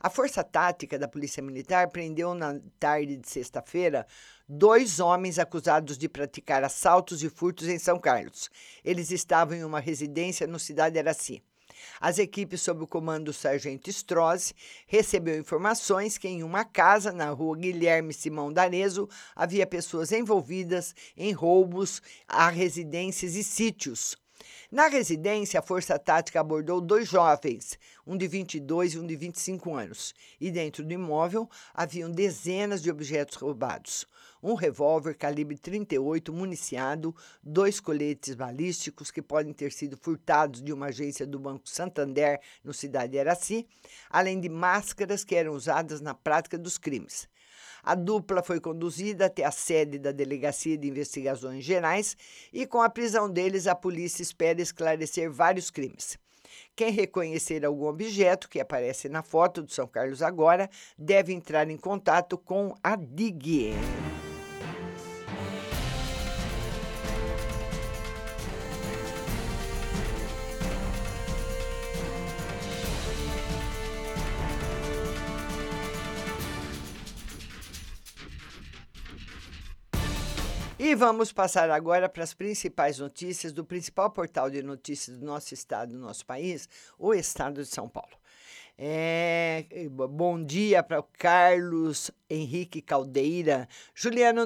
A 0.00 0.10
Força 0.10 0.42
Tática 0.42 0.98
da 0.98 1.06
Polícia 1.06 1.40
Militar 1.40 1.90
prendeu 1.90 2.34
na 2.34 2.58
tarde 2.80 3.16
de 3.16 3.28
sexta-feira 3.28 4.04
dois 4.48 4.98
homens 4.98 5.38
acusados 5.38 5.96
de 5.96 6.08
praticar 6.08 6.64
assaltos 6.64 7.22
e 7.22 7.30
furtos 7.30 7.68
em 7.68 7.78
São 7.78 7.96
Carlos. 7.96 8.50
Eles 8.84 9.12
estavam 9.12 9.56
em 9.56 9.64
uma 9.64 9.78
residência 9.78 10.44
no 10.44 10.58
Cidade 10.58 10.98
Araci. 10.98 11.44
As 12.00 12.18
equipes 12.18 12.62
sob 12.62 12.82
o 12.82 12.86
comando 12.86 13.26
do 13.26 13.32
sargento 13.32 13.90
Strozzi 13.90 14.54
recebeu 14.86 15.38
informações 15.38 16.18
que 16.18 16.28
em 16.28 16.42
uma 16.42 16.64
casa 16.64 17.12
na 17.12 17.30
rua 17.30 17.56
Guilherme 17.56 18.12
Simão 18.12 18.52
Darezo 18.52 19.08
havia 19.34 19.66
pessoas 19.66 20.12
envolvidas 20.12 20.94
em 21.16 21.32
roubos 21.32 22.00
a 22.28 22.48
residências 22.48 23.34
e 23.34 23.44
sítios. 23.44 24.16
Na 24.70 24.88
residência, 24.88 25.60
a 25.60 25.62
Força 25.62 25.98
Tática 25.98 26.40
abordou 26.40 26.80
dois 26.80 27.08
jovens, 27.08 27.78
um 28.06 28.16
de 28.16 28.26
22 28.26 28.94
e 28.94 28.98
um 28.98 29.06
de 29.06 29.14
25 29.14 29.74
anos, 29.74 30.14
e 30.40 30.50
dentro 30.50 30.84
do 30.84 30.92
imóvel 30.92 31.48
haviam 31.72 32.10
dezenas 32.10 32.82
de 32.82 32.90
objetos 32.90 33.36
roubados. 33.36 34.06
Um 34.46 34.52
revólver 34.52 35.14
calibre 35.14 35.56
38 35.56 36.30
municiado, 36.30 37.16
dois 37.42 37.80
coletes 37.80 38.34
balísticos 38.34 39.10
que 39.10 39.22
podem 39.22 39.54
ter 39.54 39.72
sido 39.72 39.96
furtados 39.96 40.60
de 40.60 40.70
uma 40.70 40.88
agência 40.88 41.26
do 41.26 41.38
Banco 41.38 41.66
Santander 41.66 42.38
no 42.62 42.74
Cidade 42.74 43.12
de 43.12 43.18
Araci, 43.18 43.66
além 44.10 44.38
de 44.38 44.50
máscaras 44.50 45.24
que 45.24 45.34
eram 45.34 45.54
usadas 45.54 46.02
na 46.02 46.12
prática 46.12 46.58
dos 46.58 46.76
crimes. 46.76 47.26
A 47.82 47.94
dupla 47.94 48.42
foi 48.42 48.60
conduzida 48.60 49.24
até 49.24 49.46
a 49.46 49.50
sede 49.50 49.98
da 49.98 50.12
Delegacia 50.12 50.76
de 50.76 50.88
Investigações 50.88 51.64
Gerais 51.64 52.14
e, 52.52 52.66
com 52.66 52.82
a 52.82 52.90
prisão 52.90 53.30
deles, 53.30 53.66
a 53.66 53.74
polícia 53.74 54.22
espera 54.22 54.60
esclarecer 54.60 55.30
vários 55.30 55.70
crimes. 55.70 56.18
Quem 56.76 56.92
reconhecer 56.92 57.64
algum 57.64 57.86
objeto 57.86 58.50
que 58.50 58.60
aparece 58.60 59.08
na 59.08 59.22
foto 59.22 59.62
do 59.62 59.72
São 59.72 59.86
Carlos 59.86 60.20
agora 60.20 60.68
deve 60.98 61.32
entrar 61.32 61.70
em 61.70 61.78
contato 61.78 62.36
com 62.36 62.74
a 62.82 62.94
DIG. 62.94 63.72
E 80.86 80.94
vamos 80.94 81.32
passar 81.32 81.70
agora 81.70 82.10
para 82.10 82.22
as 82.22 82.34
principais 82.34 82.98
notícias 82.98 83.54
do 83.54 83.64
principal 83.64 84.10
portal 84.10 84.50
de 84.50 84.62
notícias 84.62 85.16
do 85.16 85.24
nosso 85.24 85.54
estado, 85.54 85.94
do 85.94 85.98
nosso 85.98 86.26
país, 86.26 86.68
o 86.98 87.14
Estado 87.14 87.62
de 87.62 87.68
São 87.70 87.88
Paulo. 87.88 88.12
É, 88.76 89.66
bom 89.88 90.42
dia 90.42 90.82
para 90.82 90.98
o 90.98 91.06
Carlos 91.16 92.10
Henrique 92.28 92.82
Caldeira. 92.82 93.68
Juliano 93.94 94.42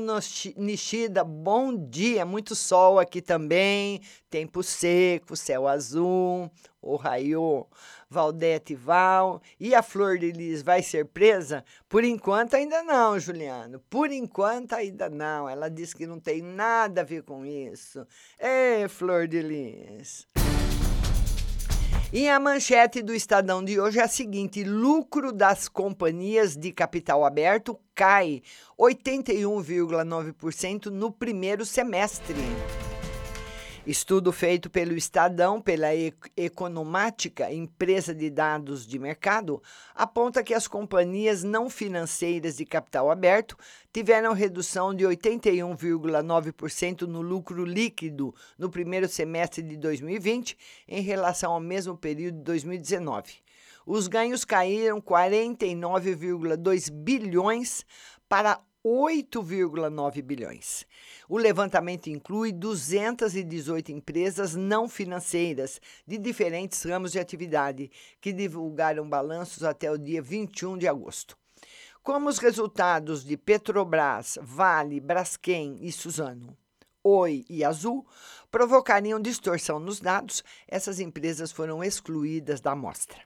Nishida, 0.56 1.24
bom 1.24 1.74
dia. 1.74 2.26
Muito 2.26 2.54
sol 2.54 2.98
aqui 2.98 3.22
também. 3.22 4.02
Tempo 4.28 4.62
seco, 4.62 5.34
céu 5.34 5.66
azul. 5.66 6.50
O 6.82 6.96
Raio, 6.96 7.66
Valdete 8.10 8.74
Val. 8.74 9.40
E 9.58 9.74
a 9.74 9.82
Flor 9.82 10.18
de 10.18 10.30
Lis 10.30 10.60
vai 10.60 10.82
ser 10.82 11.06
presa? 11.06 11.64
Por 11.88 12.04
enquanto 12.04 12.52
ainda 12.52 12.82
não, 12.82 13.18
Juliano. 13.18 13.80
Por 13.88 14.12
enquanto 14.12 14.74
ainda 14.74 15.08
não. 15.08 15.48
Ela 15.48 15.70
disse 15.70 15.96
que 15.96 16.06
não 16.06 16.20
tem 16.20 16.42
nada 16.42 17.00
a 17.00 17.04
ver 17.04 17.22
com 17.22 17.46
isso. 17.46 18.06
Ê, 18.38 18.86
Flor 18.88 19.26
de 19.26 19.40
Lis. 19.40 20.28
E 22.10 22.26
a 22.26 22.40
manchete 22.40 23.02
do 23.02 23.14
Estadão 23.14 23.62
de 23.62 23.78
hoje 23.78 23.98
é 23.98 24.02
a 24.02 24.08
seguinte: 24.08 24.64
lucro 24.64 25.30
das 25.30 25.68
companhias 25.68 26.56
de 26.56 26.72
capital 26.72 27.22
aberto 27.22 27.78
cai 27.94 28.40
81,9% 28.78 30.86
no 30.86 31.12
primeiro 31.12 31.66
semestre. 31.66 32.40
Estudo 33.88 34.30
feito 34.32 34.68
pelo 34.68 34.92
Estadão, 34.92 35.62
pela 35.62 35.88
Economática, 36.36 37.50
empresa 37.50 38.14
de 38.14 38.28
dados 38.28 38.86
de 38.86 38.98
mercado, 38.98 39.62
aponta 39.94 40.44
que 40.44 40.52
as 40.52 40.68
companhias 40.68 41.42
não 41.42 41.70
financeiras 41.70 42.58
de 42.58 42.66
capital 42.66 43.10
aberto 43.10 43.56
tiveram 43.90 44.34
redução 44.34 44.94
de 44.94 45.06
81,9% 45.06 47.06
no 47.06 47.22
lucro 47.22 47.64
líquido 47.64 48.34
no 48.58 48.68
primeiro 48.68 49.08
semestre 49.08 49.62
de 49.62 49.78
2020 49.78 50.58
em 50.86 51.00
relação 51.00 51.52
ao 51.52 51.60
mesmo 51.60 51.96
período 51.96 52.36
de 52.36 52.44
2019. 52.44 53.36
Os 53.86 54.06
ganhos 54.06 54.44
caíram 54.44 55.00
49,2 55.00 56.92
bilhões 56.92 57.86
para 58.28 58.60
8,9 58.88 60.22
bilhões. 60.22 60.86
O 61.28 61.36
levantamento 61.36 62.06
inclui 62.06 62.52
218 62.52 63.92
empresas 63.92 64.54
não 64.54 64.88
financeiras 64.88 65.78
de 66.06 66.16
diferentes 66.16 66.82
ramos 66.84 67.12
de 67.12 67.18
atividade 67.18 67.90
que 68.18 68.32
divulgaram 68.32 69.06
balanços 69.06 69.62
até 69.62 69.90
o 69.90 69.98
dia 69.98 70.22
21 70.22 70.78
de 70.78 70.88
agosto. 70.88 71.36
Como 72.02 72.30
os 72.30 72.38
resultados 72.38 73.24
de 73.24 73.36
Petrobras, 73.36 74.38
Vale, 74.40 75.00
Braskem 75.00 75.76
e 75.82 75.92
Suzano 75.92 76.56
Oi 77.04 77.44
e 77.48 77.64
Azul 77.64 78.06
provocariam 78.50 79.20
distorção 79.20 79.78
nos 79.78 80.00
dados, 80.00 80.42
essas 80.66 80.98
empresas 80.98 81.52
foram 81.52 81.84
excluídas 81.84 82.60
da 82.60 82.72
amostra. 82.72 83.20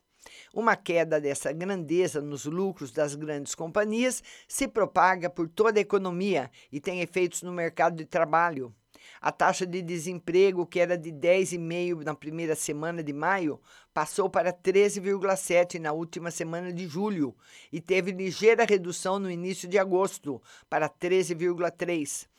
Uma 0.54 0.76
queda 0.76 1.20
dessa 1.20 1.52
grandeza 1.52 2.20
nos 2.20 2.44
lucros 2.44 2.92
das 2.92 3.14
grandes 3.14 3.54
companhias 3.54 4.22
se 4.46 4.68
propaga 4.68 5.28
por 5.28 5.48
toda 5.48 5.78
a 5.78 5.82
economia 5.82 6.50
e 6.70 6.80
tem 6.80 7.00
efeitos 7.00 7.42
no 7.42 7.52
mercado 7.52 7.96
de 7.96 8.04
trabalho. 8.04 8.74
A 9.20 9.32
taxa 9.32 9.66
de 9.66 9.82
desemprego, 9.82 10.66
que 10.66 10.80
era 10.80 10.96
de 10.96 11.10
10,5% 11.10 12.04
na 12.04 12.14
primeira 12.14 12.54
semana 12.54 13.02
de 13.02 13.12
maio, 13.12 13.60
passou 13.92 14.28
para 14.28 14.52
13,7% 14.52 15.80
na 15.80 15.92
última 15.92 16.30
semana 16.30 16.72
de 16.72 16.86
julho 16.86 17.34
e 17.72 17.80
teve 17.80 18.12
ligeira 18.12 18.64
redução 18.64 19.18
no 19.18 19.30
início 19.30 19.68
de 19.68 19.78
agosto, 19.78 20.40
para 20.68 20.88
13,3%. 20.88 22.31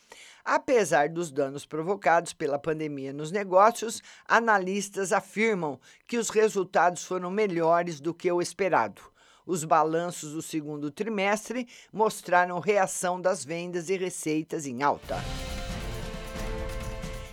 Apesar 0.45 1.07
dos 1.07 1.31
danos 1.31 1.65
provocados 1.65 2.33
pela 2.33 2.59
pandemia 2.59 3.13
nos 3.13 3.31
negócios, 3.31 4.01
analistas 4.27 5.13
afirmam 5.13 5.79
que 6.05 6.17
os 6.17 6.29
resultados 6.29 7.05
foram 7.05 7.31
melhores 7.31 8.01
do 8.01 8.13
que 8.13 8.29
o 8.29 8.41
esperado. 8.41 9.01
Os 9.45 9.63
balanços 9.63 10.33
do 10.33 10.41
segundo 10.41 10.91
trimestre 10.91 11.67
mostraram 11.93 12.59
reação 12.59 13.21
das 13.21 13.45
vendas 13.45 13.89
e 13.89 13.97
receitas 13.97 14.65
em 14.65 14.83
alta. 14.83 15.15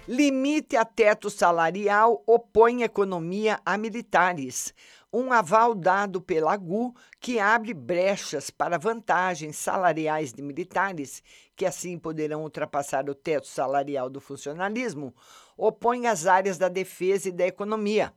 Limite 0.06 0.76
a 0.76 0.84
teto 0.84 1.30
salarial 1.30 2.22
opõe 2.26 2.82
economia 2.82 3.60
a 3.64 3.76
militares 3.76 4.74
um 5.12 5.32
aval 5.32 5.74
dado 5.74 6.20
pela 6.20 6.52
AGU 6.52 6.94
que 7.18 7.38
abre 7.38 7.74
brechas 7.74 8.50
para 8.50 8.78
vantagens 8.78 9.56
salariais 9.56 10.32
de 10.32 10.42
militares, 10.42 11.22
que 11.56 11.66
assim 11.66 11.98
poderão 11.98 12.42
ultrapassar 12.42 13.08
o 13.10 13.14
teto 13.14 13.46
salarial 13.46 14.08
do 14.08 14.20
funcionalismo, 14.20 15.14
opõe 15.56 16.06
as 16.06 16.26
áreas 16.26 16.56
da 16.56 16.68
defesa 16.68 17.28
e 17.28 17.32
da 17.32 17.46
economia. 17.46 18.12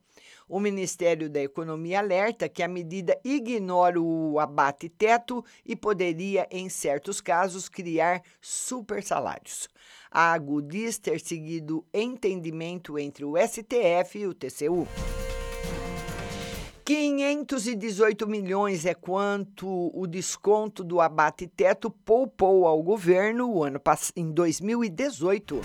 O 0.48 0.60
Ministério 0.60 1.30
da 1.30 1.42
Economia 1.42 2.00
alerta 2.00 2.50
que 2.50 2.62
a 2.62 2.68
medida 2.68 3.20
ignora 3.24 4.00
o 4.00 4.40
abate-teto 4.40 5.44
e 5.66 5.76
poderia, 5.76 6.48
em 6.52 6.70
certos 6.70 7.20
casos, 7.20 7.70
criar 7.70 8.22
supersalários. 8.42 9.68
A 10.12 10.34
AGU 10.34 10.62
diz 10.62 11.00
ter 11.00 11.20
seguido 11.20 11.86
entendimento 11.94 13.00
entre 13.00 13.26
o 13.26 13.34
STF 13.38 14.20
e 14.20 14.28
o 14.28 14.34
TCU. 14.34 14.88
518 16.86 18.28
milhões 18.28 18.86
é 18.86 18.94
quanto 18.94 19.90
o 19.98 20.06
desconto 20.06 20.84
do 20.84 21.00
abate-teto 21.00 21.90
poupou 21.90 22.68
ao 22.68 22.84
governo 22.84 23.64
ano 23.64 23.80
em 24.18 24.30
2018. 24.30 25.62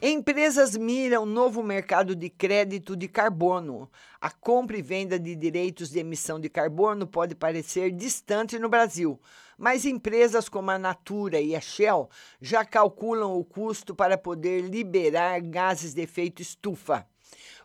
Empresas 0.00 0.74
miram 0.78 1.26
novo 1.26 1.62
mercado 1.62 2.16
de 2.16 2.30
crédito 2.30 2.96
de 2.96 3.06
carbono. 3.06 3.90
A 4.18 4.30
compra 4.30 4.78
e 4.78 4.82
venda 4.82 5.18
de 5.18 5.36
direitos 5.36 5.90
de 5.90 5.98
emissão 5.98 6.40
de 6.40 6.48
carbono 6.48 7.06
pode 7.06 7.34
parecer 7.34 7.90
distante 7.90 8.58
no 8.58 8.70
Brasil, 8.70 9.20
mas 9.58 9.84
empresas 9.84 10.48
como 10.48 10.70
a 10.70 10.78
Natura 10.78 11.38
e 11.38 11.54
a 11.54 11.60
Shell 11.60 12.08
já 12.40 12.64
calculam 12.64 13.38
o 13.38 13.44
custo 13.44 13.94
para 13.94 14.16
poder 14.16 14.62
liberar 14.62 15.38
gases 15.42 15.92
de 15.92 16.00
efeito 16.00 16.40
estufa. 16.40 17.06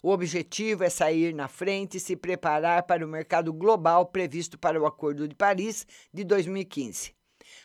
O 0.01 0.11
objetivo 0.11 0.83
é 0.83 0.89
sair 0.89 1.33
na 1.33 1.47
frente 1.47 1.97
e 1.97 1.99
se 1.99 2.15
preparar 2.15 2.83
para 2.83 3.05
o 3.05 3.09
mercado 3.09 3.53
global 3.53 4.05
previsto 4.05 4.57
para 4.57 4.79
o 4.81 4.85
Acordo 4.85 5.27
de 5.27 5.35
Paris 5.35 5.85
de 6.13 6.23
2015. 6.23 7.13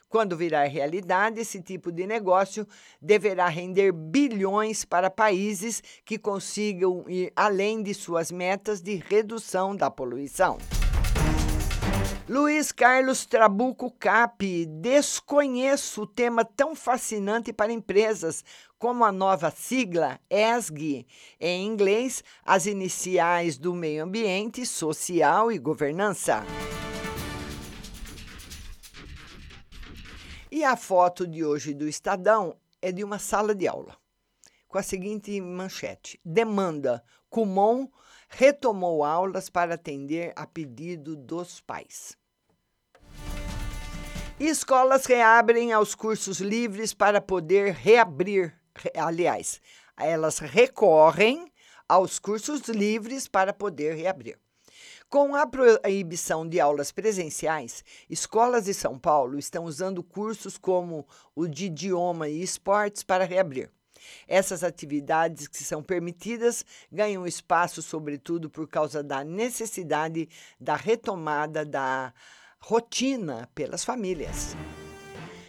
Quando 0.08 0.36
virar 0.36 0.64
realidade, 0.64 1.40
esse 1.40 1.60
tipo 1.60 1.90
de 1.90 2.06
negócio 2.06 2.66
deverá 3.02 3.48
render 3.48 3.92
bilhões 3.92 4.84
para 4.84 5.10
países 5.10 5.82
que 6.04 6.18
consigam 6.18 7.04
ir 7.08 7.32
além 7.34 7.82
de 7.82 7.92
suas 7.92 8.30
metas 8.30 8.80
de 8.80 8.94
redução 8.94 9.74
da 9.74 9.90
poluição. 9.90 10.58
Luiz 12.26 12.72
Carlos 12.72 13.26
Trabuco 13.26 13.90
Cap, 13.90 14.66
desconheço 14.66 16.02
o 16.02 16.06
tema 16.06 16.44
tão 16.44 16.74
fascinante 16.74 17.52
para 17.52 17.72
empresas 17.72 18.42
como 18.78 19.04
a 19.04 19.12
nova 19.12 19.50
sigla 19.50 20.18
ESG, 20.30 21.06
em 21.38 21.66
inglês, 21.66 22.24
as 22.42 22.64
iniciais 22.64 23.58
do 23.58 23.74
meio 23.74 24.04
ambiente, 24.04 24.64
social 24.64 25.52
e 25.52 25.58
governança. 25.58 26.42
E 30.50 30.64
a 30.64 30.76
foto 30.76 31.26
de 31.26 31.44
hoje 31.44 31.74
do 31.74 31.86
Estadão 31.86 32.56
é 32.80 32.90
de 32.90 33.04
uma 33.04 33.18
sala 33.18 33.54
de 33.54 33.68
aula 33.68 33.96
com 34.74 34.78
a 34.78 34.82
seguinte 34.82 35.40
manchete: 35.40 36.18
Demanda. 36.24 37.00
Kumon 37.30 37.88
retomou 38.36 39.04
aulas 39.04 39.48
para 39.48 39.74
atender 39.74 40.32
a 40.34 40.46
pedido 40.46 41.14
dos 41.14 41.60
pais. 41.60 42.16
Escolas 44.40 45.06
reabrem 45.06 45.72
aos 45.72 45.94
cursos 45.94 46.40
livres 46.40 46.92
para 46.92 47.20
poder 47.20 47.72
reabrir. 47.72 48.52
Aliás, 48.96 49.60
elas 49.96 50.40
recorrem 50.40 51.46
aos 51.88 52.18
cursos 52.18 52.62
livres 52.62 53.28
para 53.28 53.52
poder 53.52 53.94
reabrir. 53.94 54.36
Com 55.08 55.36
a 55.36 55.46
proibição 55.46 56.48
de 56.48 56.58
aulas 56.58 56.90
presenciais, 56.90 57.84
escolas 58.10 58.64
de 58.64 58.74
São 58.74 58.98
Paulo 58.98 59.38
estão 59.38 59.62
usando 59.62 60.02
cursos 60.02 60.58
como 60.58 61.06
o 61.36 61.46
de 61.46 61.66
idioma 61.66 62.28
e 62.28 62.42
esportes 62.42 63.04
para 63.04 63.24
reabrir. 63.24 63.70
Essas 64.26 64.64
atividades 64.64 65.46
que 65.48 65.62
são 65.62 65.82
permitidas 65.82 66.64
ganham 66.90 67.26
espaço, 67.26 67.82
sobretudo 67.82 68.50
por 68.50 68.68
causa 68.68 69.02
da 69.02 69.24
necessidade 69.24 70.28
da 70.60 70.76
retomada 70.76 71.64
da 71.64 72.12
rotina 72.58 73.48
pelas 73.54 73.84
famílias. 73.84 74.56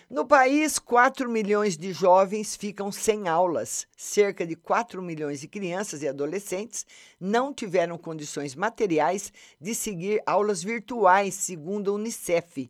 No 0.08 0.24
país, 0.26 0.78
4 0.78 1.28
milhões 1.30 1.76
de 1.76 1.92
jovens 1.92 2.56
ficam 2.56 2.92
sem 2.92 3.28
aulas. 3.28 3.88
Cerca 3.98 4.46
de 4.46 4.56
4 4.56 5.02
milhões 5.02 5.42
de 5.42 5.48
crianças 5.48 6.04
e 6.04 6.08
adolescentes 6.08 6.86
não 7.20 7.52
tiveram 7.52 7.98
condições 7.98 8.54
materiais 8.54 9.34
de 9.60 9.74
seguir 9.74 10.22
aulas 10.26 10.62
virtuais, 10.62 11.34
segundo 11.34 11.90
a 11.90 11.96
Unicef, 11.96 12.70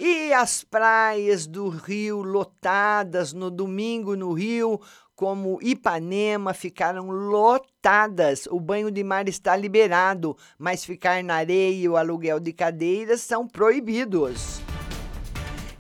E 0.01 0.31
as 0.31 0.63
praias 0.63 1.45
do 1.45 1.67
Rio 1.67 2.21
lotadas 2.21 3.33
no 3.33 3.51
domingo 3.51 4.15
no 4.15 4.31
Rio, 4.31 4.79
como 5.13 5.59
Ipanema, 5.61 6.53
ficaram 6.53 7.09
lotadas. 7.09 8.47
O 8.49 8.61
banho 8.61 8.89
de 8.89 9.03
mar 9.03 9.27
está 9.27 9.57
liberado, 9.57 10.37
mas 10.57 10.85
ficar 10.85 11.21
na 11.21 11.35
areia 11.35 11.75
e 11.75 11.89
o 11.89 11.97
aluguel 11.97 12.39
de 12.39 12.53
cadeiras 12.53 13.19
são 13.19 13.45
proibidos. 13.45 14.61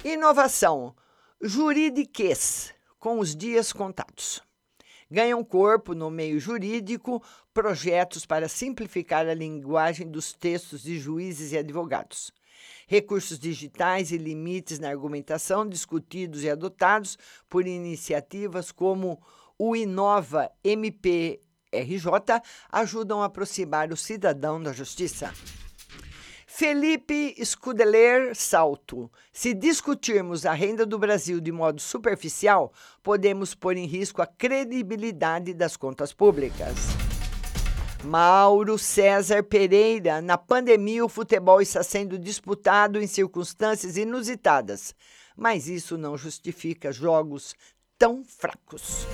Inovação 0.03 0.93
juridiquês, 1.41 2.73
com 2.99 3.19
os 3.19 3.33
dias 3.33 3.71
contados. 3.71 4.43
Ganham 5.09 5.41
corpo 5.45 5.95
no 5.95 6.11
meio 6.11 6.41
jurídico 6.41 7.23
projetos 7.53 8.25
para 8.25 8.49
simplificar 8.49 9.25
a 9.29 9.33
linguagem 9.33 10.11
dos 10.11 10.33
textos 10.33 10.83
de 10.83 10.99
juízes 10.99 11.53
e 11.53 11.57
advogados. 11.57 12.33
Recursos 12.89 13.37
digitais 13.37 14.11
e 14.11 14.17
limites 14.17 14.79
na 14.79 14.89
argumentação 14.89 15.69
discutidos 15.69 16.43
e 16.43 16.49
adotados 16.49 17.19
por 17.47 17.67
iniciativas 17.67 18.71
como 18.71 19.21
o 19.59 19.75
Inova 19.75 20.49
MPRJ 20.63 21.39
ajudam 22.71 23.21
a 23.21 23.25
aproximar 23.25 23.91
o 23.91 23.95
cidadão 23.95 24.59
da 24.59 24.73
justiça. 24.73 25.31
Felipe 26.47 27.35
Scudeler 27.45 28.35
Salto. 28.35 29.11
Se 29.31 29.53
discutirmos 29.53 30.43
a 30.47 30.53
renda 30.53 30.83
do 30.83 30.97
Brasil 30.97 31.39
de 31.39 31.51
modo 31.51 31.79
superficial, 31.79 32.73
podemos 33.03 33.53
pôr 33.53 33.77
em 33.77 33.85
risco 33.85 34.19
a 34.19 34.25
credibilidade 34.25 35.53
das 35.53 35.77
contas 35.77 36.11
públicas. 36.11 37.08
Mauro 38.03 38.77
César 38.77 39.43
Pereira. 39.43 40.21
Na 40.21 40.37
pandemia, 40.37 41.03
o 41.03 41.09
futebol 41.09 41.61
está 41.61 41.83
sendo 41.83 42.17
disputado 42.17 43.01
em 43.01 43.07
circunstâncias 43.07 43.97
inusitadas, 43.97 44.95
mas 45.35 45.67
isso 45.67 45.97
não 45.97 46.17
justifica 46.17 46.91
jogos 46.91 47.53
tão 47.97 48.23
fracos. 48.23 49.05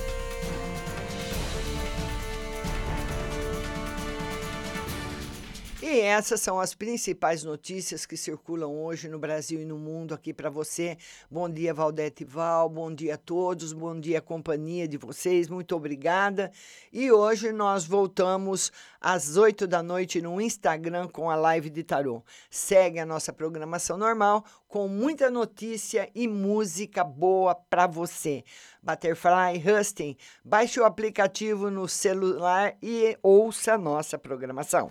E 5.88 6.00
essas 6.00 6.40
são 6.40 6.58
as 6.58 6.74
principais 6.74 7.44
notícias 7.44 8.04
que 8.04 8.16
circulam 8.16 8.76
hoje 8.76 9.08
no 9.08 9.20
Brasil 9.20 9.62
e 9.62 9.64
no 9.64 9.78
mundo 9.78 10.14
aqui 10.14 10.34
para 10.34 10.50
você. 10.50 10.98
Bom 11.30 11.48
dia, 11.48 11.72
Valdete 11.72 12.24
Val, 12.24 12.68
bom 12.68 12.92
dia 12.92 13.14
a 13.14 13.16
todos, 13.16 13.72
bom 13.72 13.96
dia, 13.96 14.20
companhia 14.20 14.88
de 14.88 14.96
vocês, 14.96 15.48
muito 15.48 15.76
obrigada. 15.76 16.50
E 16.92 17.12
hoje 17.12 17.52
nós 17.52 17.84
voltamos 17.84 18.72
às 19.00 19.36
8 19.36 19.64
da 19.68 19.80
noite 19.80 20.20
no 20.20 20.40
Instagram 20.40 21.06
com 21.06 21.30
a 21.30 21.36
live 21.36 21.70
de 21.70 21.84
tarô. 21.84 22.20
Segue 22.50 22.98
a 22.98 23.06
nossa 23.06 23.32
programação 23.32 23.96
normal 23.96 24.44
com 24.66 24.88
muita 24.88 25.30
notícia 25.30 26.10
e 26.16 26.26
música 26.26 27.04
boa 27.04 27.54
para 27.54 27.86
você. 27.86 28.42
Butterfly 28.82 29.62
Husting, 29.64 30.16
baixe 30.44 30.80
o 30.80 30.84
aplicativo 30.84 31.70
no 31.70 31.86
celular 31.86 32.76
e 32.82 33.16
ouça 33.22 33.74
a 33.74 33.78
nossa 33.78 34.18
programação. 34.18 34.90